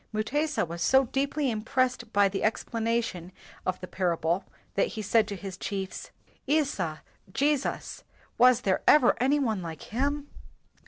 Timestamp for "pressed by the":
1.61-2.43